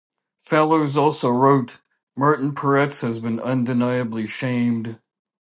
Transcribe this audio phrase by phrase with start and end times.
[0.41, 1.77] Fallows also wrote:
[2.17, 4.99] Martin Peretz has been undeniably shamed.